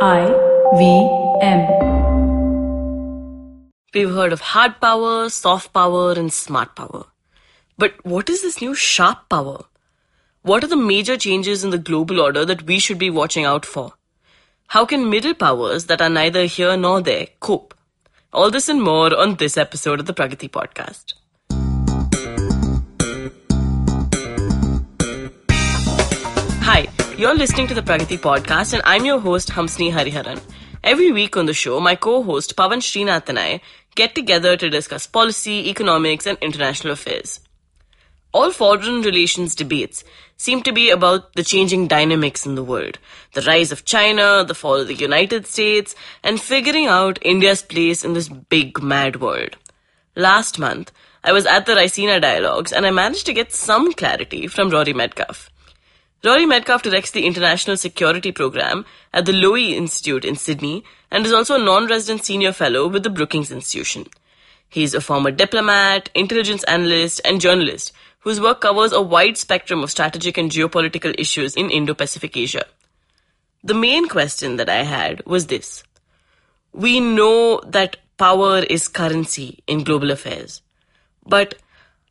[0.00, 0.26] I
[0.78, 0.84] V
[1.42, 1.66] M.
[3.92, 7.06] We've heard of hard power, soft power, and smart power.
[7.76, 9.64] But what is this new sharp power?
[10.42, 13.66] What are the major changes in the global order that we should be watching out
[13.66, 13.94] for?
[14.68, 17.74] How can middle powers that are neither here nor there cope?
[18.32, 21.14] All this and more on this episode of the Pragati podcast.
[26.62, 26.86] Hi,
[27.18, 30.40] you're listening to the Pragati podcast, and I'm your host, Hamsini Hariharan.
[30.84, 33.60] Every week on the show, my co host, Pavan Srinath, and I
[33.96, 37.40] get together to discuss policy, economics, and international affairs.
[38.32, 40.04] All foreign relations debates
[40.36, 43.00] seem to be about the changing dynamics in the world,
[43.32, 48.04] the rise of China, the fall of the United States, and figuring out India's place
[48.04, 49.56] in this big mad world.
[50.14, 50.92] Last month,
[51.24, 54.94] I was at the Raisina Dialogues and I managed to get some clarity from Rory
[54.94, 55.48] Medcalf.
[56.24, 60.82] Rory Medcalf directs the International Security Program at the Lowy Institute in Sydney
[61.12, 64.06] and is also a non-resident senior fellow with the Brookings Institution.
[64.68, 69.92] He's a former diplomat, intelligence analyst, and journalist whose work covers a wide spectrum of
[69.92, 72.64] strategic and geopolitical issues in Indo-Pacific Asia.
[73.62, 75.84] The main question that I had was this.
[76.72, 80.62] We know that power is currency in global affairs.
[81.24, 81.54] But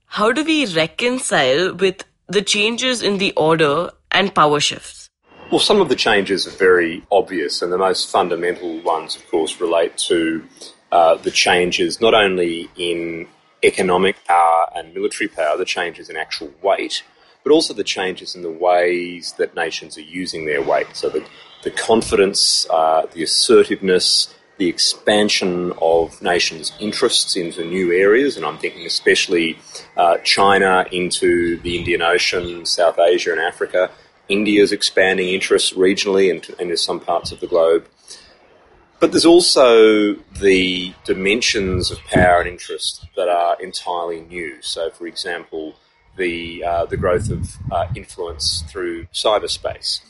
[0.06, 5.10] how do we reconcile with the changes in the order and power shifts?
[5.52, 9.62] Well, some of the changes are very obvious, and the most fundamental ones, of course,
[9.62, 10.44] relate to
[10.92, 13.28] uh, the changes not only in
[13.64, 17.04] economic power and military power, the changes in actual weight,
[17.44, 20.88] but also the changes in the ways that nations are using their weight.
[20.94, 21.24] So the,
[21.64, 28.58] the confidence, uh, the assertiveness, the expansion of nations' interests into new areas, and I'm
[28.58, 29.60] thinking especially
[29.96, 33.92] uh, China into the Indian Ocean, South Asia, and Africa.
[34.30, 37.88] India's expanding interests regionally and in some parts of the globe.
[39.00, 44.62] But there's also the dimensions of power and interest that are entirely new.
[44.62, 45.76] So, for example,
[46.18, 50.02] the uh, the growth of uh, influence through cyberspace,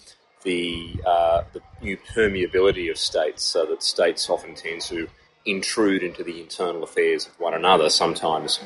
[0.43, 5.09] the uh, the new permeability of states, so that states often tend to
[5.45, 8.59] intrude into the internal affairs of one another, sometimes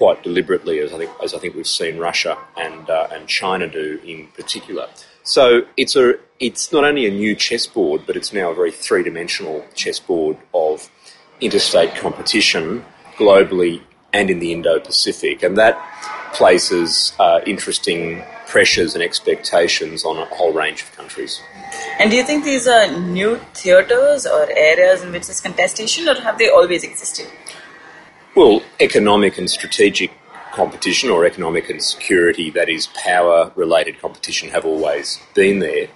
[0.00, 3.66] quite deliberately, as I think as I think we've seen Russia and uh, and China
[3.68, 4.86] do in particular.
[5.22, 5.42] So
[5.76, 6.14] it's a
[6.46, 10.90] it's not only a new chessboard, but it's now a very three dimensional chessboard of
[11.42, 12.82] interstate competition
[13.18, 13.82] globally
[14.18, 15.76] and in the Indo Pacific, and that
[16.32, 21.40] places uh, interesting pressures and expectations on a whole range of countries.
[21.98, 26.16] And do you think these are new theatres or areas in which there's contestation, or
[26.22, 27.28] have they always existed?
[28.40, 30.10] Well, economic and strategic
[30.52, 35.88] competition or economic and security, that is power related competition, have always been there.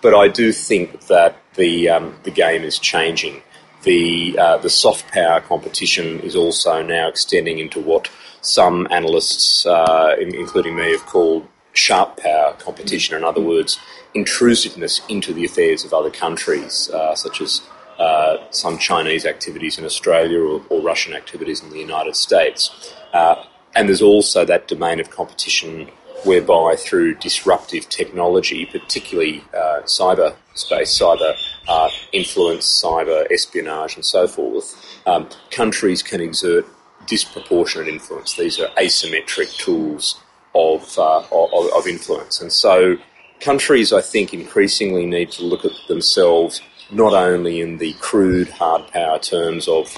[0.00, 3.42] But I do think that the, um, the game is changing.
[3.84, 8.10] The, uh, the soft power competition is also now extending into what
[8.40, 13.16] some analysts, uh, including me, have called sharp power competition.
[13.16, 13.78] In other words,
[14.12, 17.62] intrusiveness into the affairs of other countries, uh, such as
[18.02, 22.94] uh, some Chinese activities in Australia or, or, Russian activities in the United States.
[23.12, 23.36] Uh,
[23.76, 25.88] and there's also that domain of competition
[26.24, 31.32] whereby through disruptive technology, particularly uh, cyber space, cyber
[31.68, 34.66] uh, influence, cyber espionage, and so forth,
[35.06, 36.66] um, countries can exert
[37.06, 38.34] disproportionate influence.
[38.34, 40.20] These are asymmetric tools
[40.56, 42.40] of, uh, of, of influence.
[42.40, 42.96] And so
[43.40, 46.60] countries, I think, increasingly need to look at themselves
[46.92, 49.96] not only in the crude hard power terms of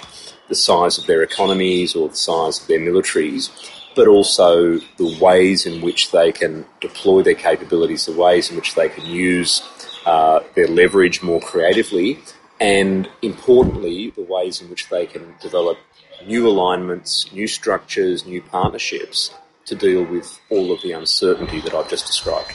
[0.48, 3.50] the size of their economies or the size of their militaries,
[3.96, 8.74] but also the ways in which they can deploy their capabilities, the ways in which
[8.74, 9.62] they can use
[10.06, 12.18] uh, their leverage more creatively,
[12.60, 15.78] and importantly, the ways in which they can develop
[16.26, 19.34] new alignments, new structures, new partnerships
[19.66, 22.52] to deal with all of the uncertainty that I've just described.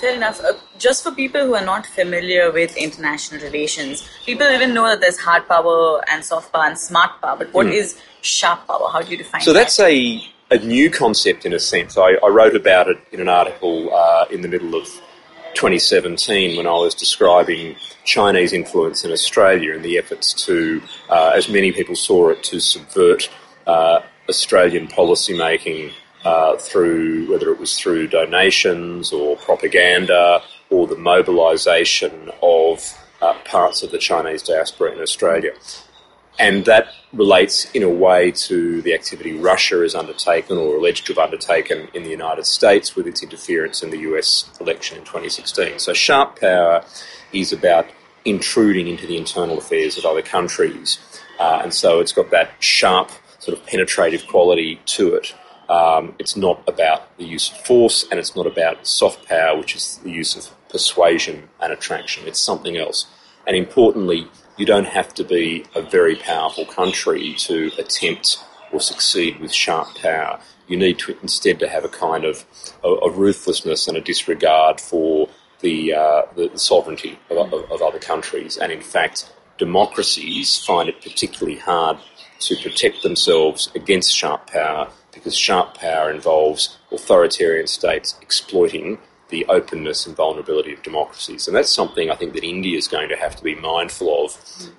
[0.00, 0.40] Fair enough.
[0.80, 5.18] Just for people who are not familiar with international relations, people even know that there's
[5.18, 7.74] hard power and soft power and smart power, but what mm.
[7.74, 8.88] is sharp power?
[8.90, 9.70] How do you define so that?
[9.70, 11.98] So that's a, a new concept in a sense.
[11.98, 14.86] I, I wrote about it in an article uh, in the middle of
[15.52, 20.80] 2017 when I was describing Chinese influence in Australia and the efforts to,
[21.10, 23.28] uh, as many people saw it, to subvert
[23.66, 24.00] uh,
[24.30, 25.92] Australian policymaking
[26.24, 33.82] uh, through whether it was through donations or propaganda or the mobilisation of uh, parts
[33.82, 35.52] of the Chinese diaspora in Australia.
[36.38, 41.12] And that relates in a way to the activity Russia has undertaken or alleged to
[41.12, 45.78] have undertaken in the United States with its interference in the US election in 2016.
[45.78, 46.84] So, sharp power
[47.32, 47.86] is about
[48.24, 50.98] intruding into the internal affairs of other countries.
[51.38, 55.34] Uh, and so it's got that sharp, sort of penetrative quality to it.
[55.70, 59.76] Um, it's not about the use of force and it's not about soft power, which
[59.76, 62.26] is the use of persuasion and attraction.
[62.26, 63.06] It's something else.
[63.46, 64.26] And importantly,
[64.56, 69.94] you don't have to be a very powerful country to attempt or succeed with sharp
[69.94, 70.40] power.
[70.66, 72.44] You need to instead to have a kind of
[72.82, 75.28] a, ruthlessness and a disregard for
[75.60, 78.56] the, uh, the, sovereignty of, of, of other countries.
[78.56, 81.98] And in fact, democracies find it particularly hard
[82.40, 88.98] to protect themselves against sharp power because sharp power involves authoritarian states exploiting
[89.30, 91.46] the openness and vulnerability of democracies.
[91.46, 94.36] And that's something I think that India is going to have to be mindful of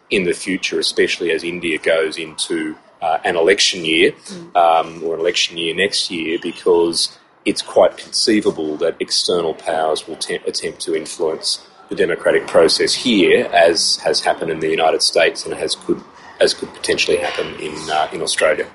[0.09, 4.13] in the future, especially as India goes into uh, an election year
[4.55, 10.17] um, or an election year next year, because it's quite conceivable that external powers will
[10.17, 15.45] te- attempt to influence the democratic process here, as has happened in the United States
[15.45, 16.01] and has could
[16.39, 18.67] as could potentially happen in uh, in Australia.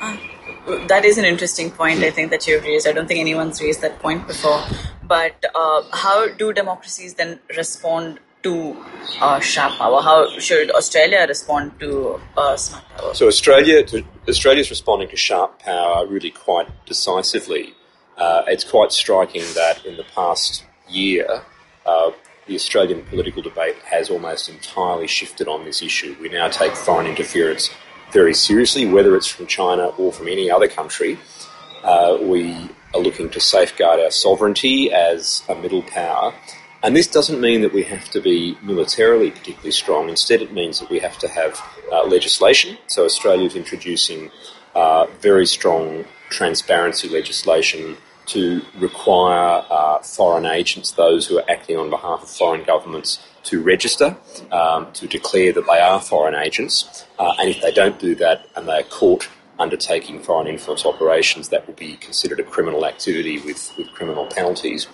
[0.00, 0.16] Uh,
[0.66, 2.00] that is an interesting point.
[2.00, 2.86] I think that you've raised.
[2.86, 4.62] I don't think anyone's raised that point before.
[5.02, 8.76] But uh, how do democracies then respond to
[9.20, 10.00] uh, sharp power?
[10.00, 13.14] How should Australia respond to uh, smart power?
[13.14, 13.84] So Australia,
[14.28, 17.74] Australia is responding to sharp power really quite decisively.
[18.16, 21.42] Uh, it's quite striking that in the past year,
[21.84, 22.10] uh,
[22.46, 26.14] the Australian political debate has almost entirely shifted on this issue.
[26.20, 27.70] We now take foreign interference
[28.12, 31.18] very seriously, whether it's from China or from any other country.
[31.82, 36.34] Uh, we are looking to safeguard our sovereignty as a middle power.
[36.82, 40.08] And this doesn't mean that we have to be militarily particularly strong.
[40.08, 41.60] Instead, it means that we have to have
[41.90, 42.76] uh, legislation.
[42.88, 44.30] So, Australia is introducing
[44.74, 47.96] uh, very strong transparency legislation
[48.26, 53.62] to require uh, foreign agents, those who are acting on behalf of foreign governments, to
[53.62, 54.16] register,
[54.50, 57.04] um, to declare that they are foreign agents.
[57.18, 61.48] Uh, and if they don't do that and they are caught undertaking foreign influence operations,
[61.50, 64.88] that will be considered a criminal activity with, with criminal penalties.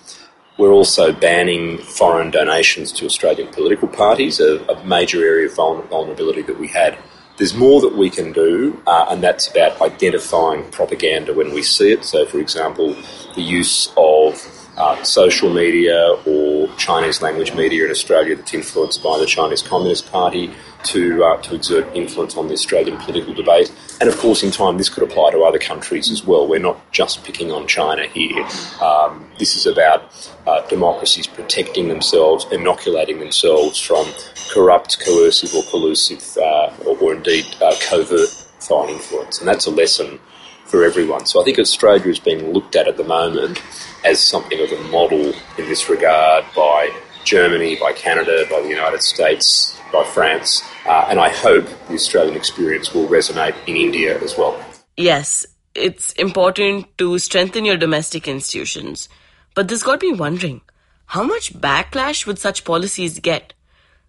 [0.57, 6.43] We're also banning foreign donations to Australian political parties, a, a major area of vulnerability
[6.43, 6.97] that we had.
[7.37, 11.91] There's more that we can do, uh, and that's about identifying propaganda when we see
[11.91, 12.03] it.
[12.03, 12.95] So, for example,
[13.35, 14.33] the use of
[14.77, 16.40] uh, social media or
[16.77, 20.51] Chinese language media in Australia that's influenced by the Chinese Communist Party
[20.83, 23.71] to, uh, to exert influence on the Australian political debate.
[23.99, 26.47] And of course, in time, this could apply to other countries as well.
[26.47, 28.45] We're not just picking on China here.
[28.81, 34.07] Um, this is about uh, democracies protecting themselves, inoculating themselves from
[34.51, 38.29] corrupt, coercive, or collusive, uh, or, or, indeed uh, covert
[38.59, 39.39] foreign influence.
[39.39, 40.19] And that's a lesson
[40.65, 41.25] for everyone.
[41.25, 43.61] So I think Australia is being looked at at the moment
[44.03, 46.91] as something of a model in this regard by
[47.23, 52.35] Germany, by Canada, by the United States, by France, uh, and I hope the Australian
[52.35, 54.59] experience will resonate in India as well.
[54.97, 55.45] Yes,
[55.75, 59.09] it's important to strengthen your domestic institutions,
[59.55, 60.61] but this got me wondering
[61.07, 63.53] how much backlash would such policies get?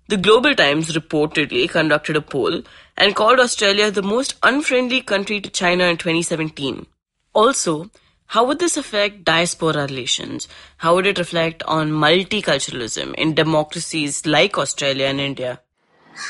[0.07, 2.63] The Global Times reportedly conducted a poll
[2.97, 6.87] and called Australia the most unfriendly country to China in 2017.
[7.33, 7.91] Also,
[8.33, 10.49] how would this affect diaspora relations?
[10.79, 15.61] How would it reflect on multiculturalism in democracies like Australia and India?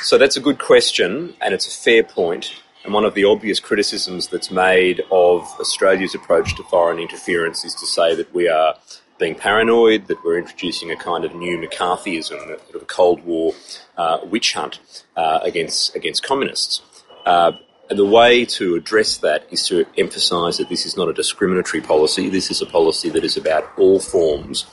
[0.02, 2.60] So that's a good question, and it's a fair point.
[2.84, 7.76] And one of the obvious criticisms that's made of Australia's approach to foreign interference is
[7.76, 8.74] to say that we are
[9.20, 13.24] being paranoid, that we're introducing a kind of new McCarthyism, a sort of a Cold
[13.24, 13.55] War
[13.96, 14.81] uh, witch hunt
[15.15, 16.82] uh, against against communists.
[17.24, 17.53] Uh,
[17.91, 22.29] the way to address that is to emphasise that this is not a discriminatory policy.
[22.29, 24.67] This is a policy that is about all forms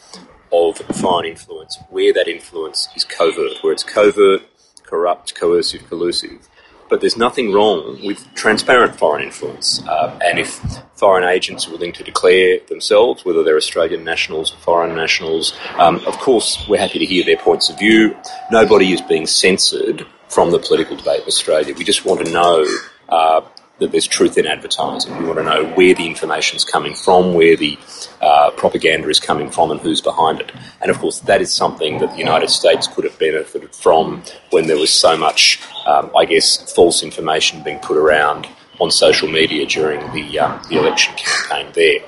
[0.51, 4.41] of foreign influence, where that influence is covert, where it's covert,
[4.83, 6.47] corrupt, coercive, collusive.
[6.89, 9.83] But there's nothing wrong with transparent foreign influence.
[9.87, 10.59] Uh, and if
[10.95, 15.97] foreign agents are willing to declare themselves, whether they're Australian nationals or foreign nationals, um,
[16.07, 18.17] of course, we're happy to hear their points of view.
[18.49, 21.75] Nobody is being censored from the political debate in Australia.
[21.77, 22.65] We just want to know
[23.09, 23.41] uh,
[23.79, 25.17] that there's truth in advertising.
[25.17, 27.77] We want to know where the information is coming from, where the
[28.21, 30.51] uh, propaganda is coming from, and who's behind it.
[30.81, 34.67] And of course, that is something that the United States could have benefited from when
[34.67, 38.47] there was so much, um, I guess, false information being put around
[38.79, 41.99] on social media during the, um, the election campaign there.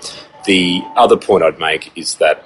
[0.45, 2.45] The other point I'd make is that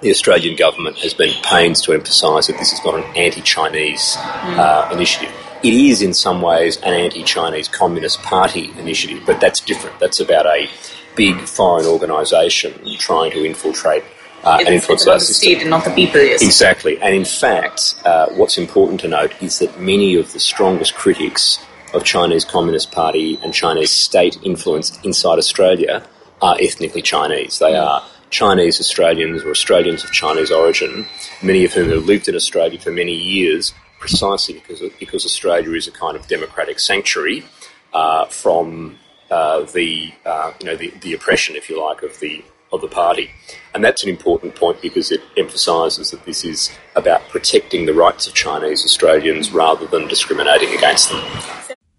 [0.00, 4.88] the Australian government has been pains to emphasise that this is not an anti-Chinese uh,
[4.92, 9.98] initiative it is in some ways an anti-Chinese Communist Party initiative, but that's different.
[9.98, 10.68] That's about a
[11.16, 14.04] big foreign organisation trying to infiltrate
[14.44, 15.34] uh, and influence our system.
[15.34, 16.20] state and not the people.
[16.20, 16.42] Yes.
[16.42, 17.00] Exactly.
[17.00, 21.58] And in fact, uh, what's important to note is that many of the strongest critics
[21.92, 26.06] of Chinese Communist Party and Chinese state influence inside Australia
[26.40, 27.58] are ethnically Chinese.
[27.58, 31.06] They are Chinese Australians or Australians of Chinese origin,
[31.42, 35.86] many of whom have lived in Australia for many years, precisely because, because Australia is
[35.86, 37.44] a kind of democratic sanctuary
[37.92, 38.98] uh, from
[39.30, 42.88] uh, the uh, you know the, the oppression, if you like, of the of the
[42.88, 43.30] party,
[43.74, 48.26] and that's an important point because it emphasises that this is about protecting the rights
[48.26, 51.22] of Chinese Australians rather than discriminating against them.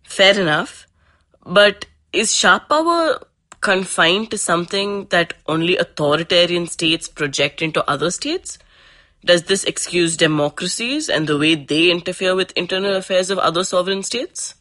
[0.04, 0.86] Fair enough.
[1.46, 3.20] But is sharp power
[3.62, 8.58] confined to something that only authoritarian states project into other states?
[9.24, 14.04] Does this excuse democracies and the way they interfere with internal affairs of other sovereign
[14.04, 14.56] states?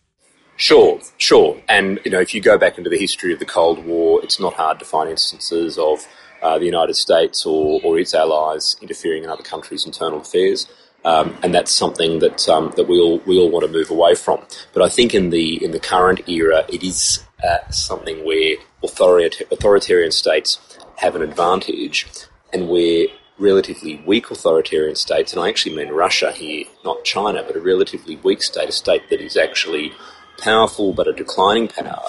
[0.57, 1.61] Sure, sure.
[1.69, 4.41] And you know, if you go back into the history of the Cold War, it's
[4.41, 6.05] not hard to find instances of
[6.43, 10.67] uh, the United States or, or its allies interfering in other countries' internal affairs.
[11.05, 14.17] Um, and that's something that um, that we all we all want to move away
[14.17, 14.41] from.
[14.73, 19.49] But I think in the in the current era, it is uh, something where authorit-
[19.53, 20.59] authoritarian states
[20.97, 22.09] have an advantage,
[22.53, 23.07] and where
[23.39, 28.17] relatively weak authoritarian states, and I actually mean Russia here, not China, but a relatively
[28.17, 29.93] weak state, a state that is actually
[30.39, 32.07] powerful but a declining power,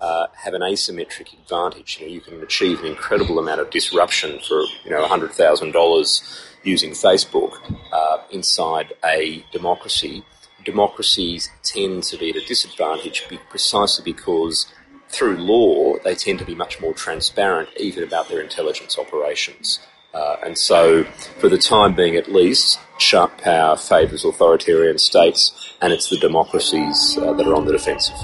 [0.00, 1.98] uh, have an asymmetric advantage.
[2.00, 5.72] You know, you can achieve an incredible amount of disruption for you know hundred thousand
[5.72, 6.22] dollars
[6.64, 7.52] using Facebook
[7.92, 10.24] uh, inside a democracy.
[10.64, 14.66] Democracies tend to be at a disadvantage precisely because
[15.08, 19.80] through law they tend to be much more transparent even about their intelligence operations.
[20.14, 21.04] Uh, and so,
[21.40, 27.16] for the time being at least, sharp power favours authoritarian states, and it's the democracies
[27.18, 28.16] uh, that are on the defensive.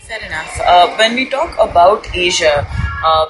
[0.00, 0.60] Fair enough.
[0.60, 2.66] Uh, when we talk about Asia,
[3.04, 3.26] uh,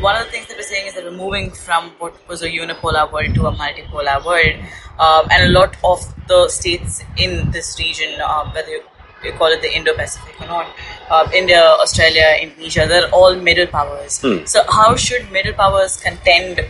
[0.00, 2.48] one of the things that we're saying is that we're moving from what was a
[2.48, 4.56] unipolar world to a multipolar world,
[4.98, 8.82] um, and a lot of the states in this region, uh, whether you,
[9.22, 10.66] you call it the Indo-Pacific or not,
[11.10, 14.14] uh, India, Australia, Indonesia, they're all middle powers.
[14.46, 16.60] So, how should middle powers contend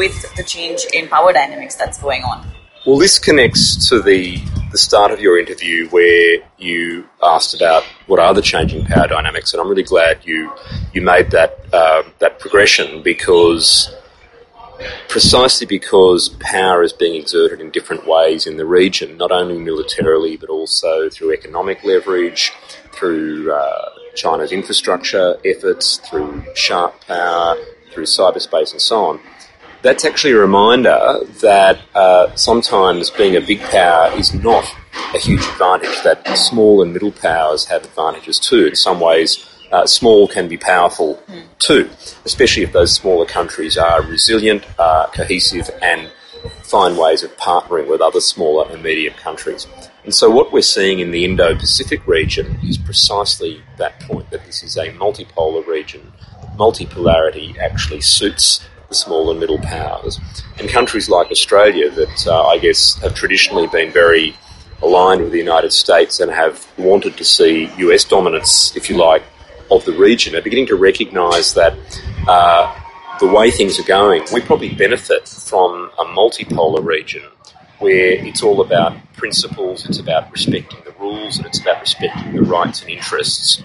[0.00, 2.46] with the change in power dynamics that's going on?
[2.86, 4.40] Well, this connects to the
[4.72, 9.52] the start of your interview where you asked about what are the changing power dynamics,
[9.52, 10.50] and I'm really glad you
[10.94, 13.94] you made that uh, that progression because
[15.08, 20.38] precisely because power is being exerted in different ways in the region, not only militarily
[20.38, 22.52] but also through economic leverage,
[22.94, 27.56] through uh, China's infrastructure efforts, through sharp power,
[27.92, 29.20] through cyberspace, and so on
[29.82, 34.64] that's actually a reminder that uh, sometimes being a big power is not
[35.14, 38.66] a huge advantage, that small and middle powers have advantages too.
[38.66, 41.22] In some ways, uh, small can be powerful
[41.58, 41.88] too,
[42.24, 46.10] especially if those smaller countries are resilient, uh, cohesive, and
[46.62, 49.66] find ways of partnering with other smaller and medium countries.
[50.04, 54.44] And so, what we're seeing in the Indo Pacific region is precisely that point that
[54.46, 56.12] this is a multipolar region.
[56.56, 60.20] Multipolarity actually suits small and middle powers.
[60.58, 64.36] And countries like Australia, that uh, I guess have traditionally been very
[64.82, 69.22] aligned with the United States and have wanted to see US dominance, if you like,
[69.70, 71.74] of the region, are beginning to recognise that
[72.26, 72.74] uh,
[73.20, 77.22] the way things are going, we probably benefit from a multipolar region
[77.80, 82.42] where it's all about principles, it's about respecting the rules, and it's about respecting the
[82.42, 83.62] rights and interests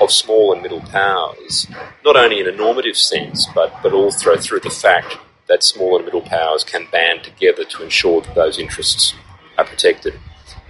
[0.00, 1.66] of small and middle powers,
[2.04, 6.04] not only in a normative sense, but, but also through the fact that small and
[6.06, 9.14] middle powers can band together to ensure that those interests
[9.58, 10.18] are protected.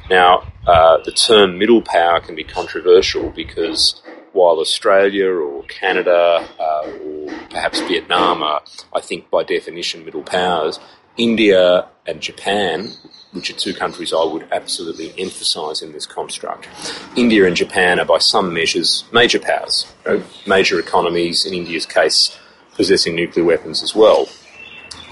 [0.09, 6.91] Now, uh, the term middle power can be controversial because while Australia or Canada uh,
[7.05, 10.79] or perhaps Vietnam are, I think, by definition, middle powers,
[11.17, 12.93] India and Japan,
[13.33, 16.69] which are two countries I would absolutely emphasise in this construct,
[17.17, 22.37] India and Japan are, by some measures, major powers, you major economies, in India's case,
[22.75, 24.29] possessing nuclear weapons as well.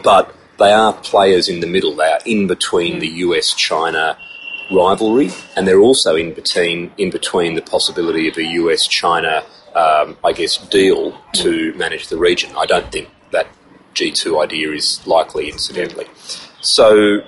[0.02, 4.18] But they are players in the middle, they are in between the US China
[4.70, 10.16] rivalry, and they're also in between in between the possibility of a US China, um,
[10.24, 12.50] I guess, deal to manage the region.
[12.56, 13.08] I don't think
[13.98, 16.06] G2 idea is likely, incidentally.
[16.60, 17.22] So,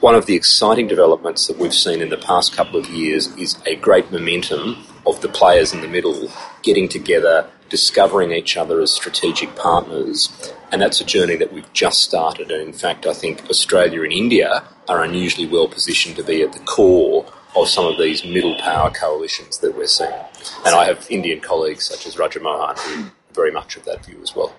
[0.00, 3.56] one of the exciting developments that we've seen in the past couple of years is
[3.66, 6.30] a great momentum of the players in the middle
[6.62, 12.02] getting together, discovering each other as strategic partners, and that's a journey that we've just
[12.02, 12.50] started.
[12.50, 16.52] And in fact, I think Australia and India are unusually well positioned to be at
[16.52, 20.12] the core of some of these middle power coalitions that we're seeing.
[20.64, 24.20] And I have Indian colleagues such as Rajamohan who are very much of that view
[24.22, 24.54] as well.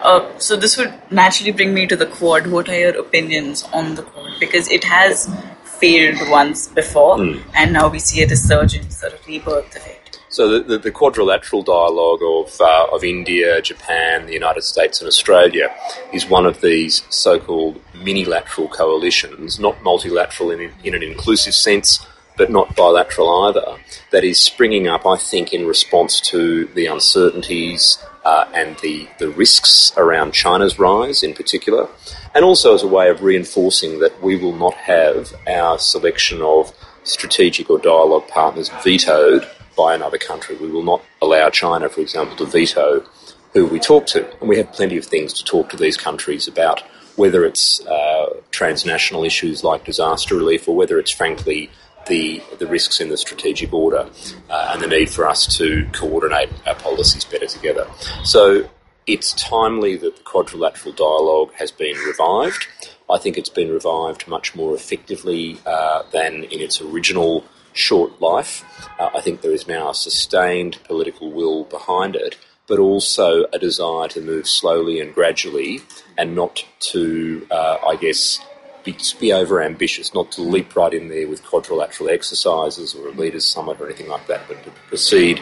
[0.00, 2.46] Uh, so this would naturally bring me to the quad.
[2.46, 4.32] What are your opinions on the quad?
[4.38, 5.30] Because it has
[5.64, 7.20] failed once before,
[7.54, 10.20] and now we see a resurgence, sort of rebirth of it.
[10.28, 15.06] So the, the, the quadrilateral dialogue of, uh, of India, Japan, the United States and
[15.06, 15.72] Australia
[16.12, 22.04] is one of these so-called minilateral coalitions, not multilateral in, in an inclusive sense,
[22.36, 23.76] but not bilateral either,
[24.10, 29.28] that is springing up, I think, in response to the uncertainties uh, and the, the
[29.28, 31.88] risks around China's rise in particular,
[32.34, 36.72] and also as a way of reinforcing that we will not have our selection of
[37.04, 40.56] strategic or dialogue partners vetoed by another country.
[40.56, 43.04] We will not allow China, for example, to veto
[43.52, 44.28] who we talk to.
[44.40, 46.82] And we have plenty of things to talk to these countries about,
[47.16, 51.70] whether it's uh, transnational issues like disaster relief or whether it's, frankly,
[52.06, 54.08] the, the risks in the strategic order
[54.50, 57.86] uh, and the need for us to coordinate our policies better together.
[58.24, 58.68] So
[59.06, 62.66] it's timely that the quadrilateral dialogue has been revived.
[63.10, 67.44] I think it's been revived much more effectively uh, than in its original
[67.74, 68.64] short life.
[68.98, 73.58] Uh, I think there is now a sustained political will behind it, but also a
[73.58, 75.82] desire to move slowly and gradually
[76.16, 78.40] and not to, uh, I guess,
[78.84, 83.10] be, be over ambitious, not to leap right in there with quadrilateral exercises or a
[83.12, 85.40] leaders' summit or anything like that, but to proceed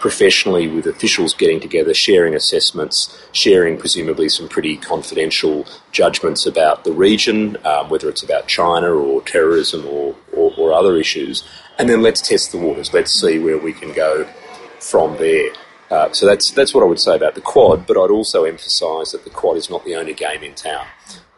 [0.00, 6.92] professionally with officials getting together, sharing assessments, sharing presumably some pretty confidential judgments about the
[6.92, 11.44] region, um, whether it's about China or terrorism or, or, or other issues,
[11.78, 12.92] and then let's test the waters.
[12.92, 14.26] Let's see where we can go
[14.80, 15.50] from there.
[15.90, 17.86] Uh, so that's that's what I would say about the quad.
[17.86, 20.86] But I'd also emphasise that the quad is not the only game in town,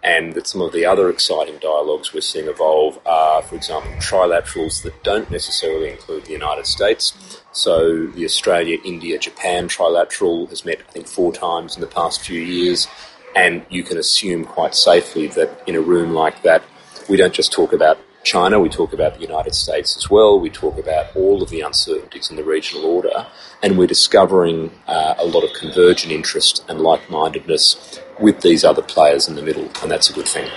[0.02, 4.82] and that some of the other exciting dialogues we're seeing evolve are, for example, trilaterals
[4.82, 7.40] that don't necessarily include the United States.
[7.52, 12.20] So the Australia, India, Japan trilateral has met, I think, four times in the past
[12.22, 12.88] few years,
[13.36, 16.64] and you can assume quite safely that in a room like that,
[17.08, 20.48] we don't just talk about China, we talk about the United States as well, we
[20.48, 23.26] talk about all of the uncertainties in the regional order,
[23.62, 28.82] and we're discovering uh, a lot of convergent interest and like mindedness with these other
[28.82, 30.48] players in the middle, and that's a good thing.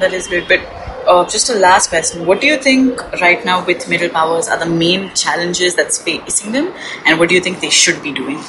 [0.00, 0.48] That is good.
[0.48, 0.60] But
[1.06, 2.26] uh, just a last question.
[2.26, 6.52] What do you think right now with middle powers are the main challenges that's facing
[6.52, 6.72] them,
[7.04, 8.40] and what do you think they should be doing?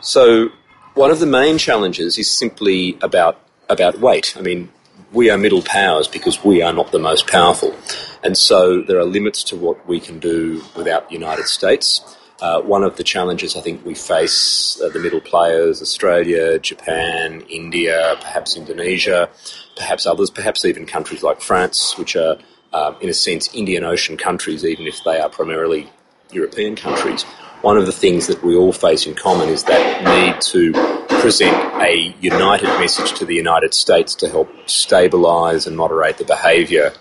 [0.00, 0.50] So,
[0.94, 4.34] one of the main challenges is simply about about weight.
[4.36, 4.68] I mean,
[5.12, 7.74] we are middle powers because we are not the most powerful,
[8.22, 12.16] and so there are limits to what we can do without the United States.
[12.42, 17.42] Uh, one of the challenges I think we face, uh, the middle players, Australia, Japan,
[17.48, 19.28] India, perhaps Indonesia,
[19.76, 22.38] perhaps others, perhaps even countries like France, which are,
[22.72, 25.88] um, in a sense, Indian Ocean countries, even if they are primarily
[26.32, 27.22] European countries.
[27.60, 30.72] One of the things that we all face in common is that need to
[31.20, 36.92] present a united message to the United States to help stabilise and moderate the behaviour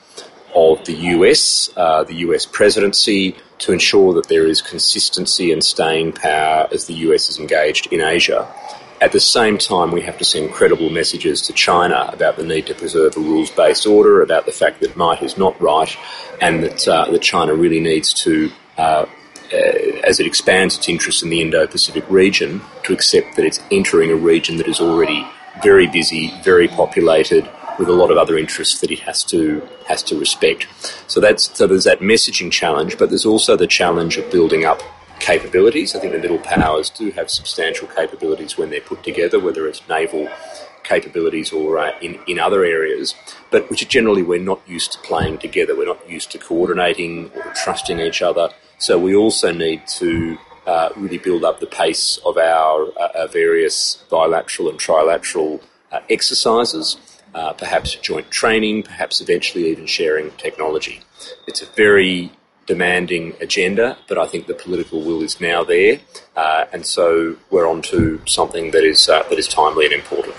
[0.55, 6.13] of the US, uh, the US presidency, to ensure that there is consistency and staying
[6.13, 8.47] power as the US is engaged in Asia.
[9.01, 12.67] At the same time, we have to send credible messages to China about the need
[12.67, 15.95] to preserve a rules based order, about the fact that might is not right,
[16.39, 19.05] and that, uh, that China really needs to, uh,
[19.51, 19.55] uh,
[20.03, 24.11] as it expands its interest in the Indo Pacific region, to accept that it's entering
[24.11, 25.27] a region that is already
[25.63, 27.49] very busy, very populated,
[27.81, 30.67] with a lot of other interests that it has to has to respect.
[31.07, 34.81] So that's so there's that messaging challenge, but there's also the challenge of building up
[35.19, 35.95] capabilities.
[35.95, 39.81] I think the middle powers do have substantial capabilities when they're put together, whether it's
[39.89, 40.29] naval
[40.83, 43.15] capabilities or uh, in, in other areas,
[43.49, 45.75] but which generally we're not used to playing together.
[45.75, 48.49] We're not used to coordinating or trusting each other.
[48.77, 53.27] So we also need to uh, really build up the pace of our, uh, our
[53.27, 56.97] various bilateral and trilateral uh, exercises
[57.33, 61.01] uh, perhaps joint training, perhaps eventually even sharing technology.
[61.47, 62.31] It's a very
[62.65, 65.99] demanding agenda, but I think the political will is now there,
[66.35, 70.35] uh, and so we're on to something that is uh, that is timely and important.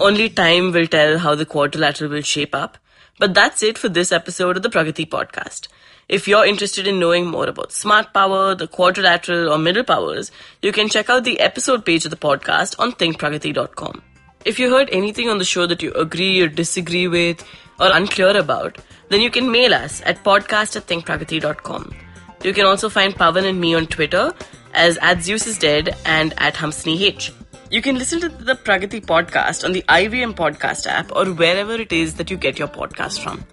[0.00, 2.78] Only time will tell how the quadrilateral will shape up.
[3.18, 5.68] But that's it for this episode of the Pragati podcast.
[6.08, 10.72] If you're interested in knowing more about smart power, the quadrilateral, or middle powers, you
[10.72, 14.02] can check out the episode page of the podcast on thinkpragati.com.
[14.44, 17.44] If you heard anything on the show that you agree or disagree with
[17.80, 18.78] or unclear about,
[19.08, 21.94] then you can mail us at podcast at thinkpragati.com.
[22.42, 24.32] You can also find Pavan and me on Twitter
[24.74, 27.32] as at Zeus is Dead and at Hamsini H.
[27.70, 31.92] You can listen to the Pragati podcast on the IVM podcast app or wherever it
[31.92, 33.44] is that you get your podcast from.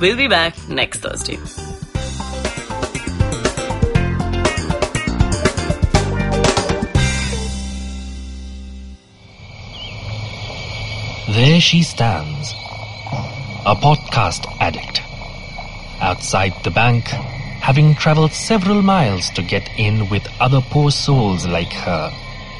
[0.00, 1.77] We'll be back next Thursday.
[11.26, 12.52] There she stands,
[13.66, 15.02] a podcast addict.
[16.00, 17.08] Outside the bank,
[17.60, 22.12] having traveled several miles to get in with other poor souls like her.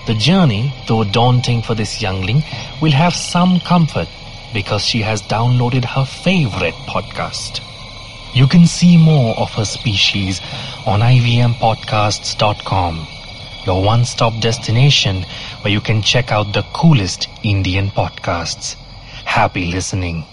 [0.06, 2.42] The journey, though daunting for this youngling,
[2.82, 4.08] will have some comfort
[4.52, 7.60] because she has downloaded her favorite podcast.
[8.34, 10.40] You can see more of her species
[10.86, 13.06] on ivmpodcasts.com,
[13.68, 15.26] your one-stop destination
[15.60, 18.76] where you can check out the coolest Indian podcasts.
[19.26, 20.24] Happy listening.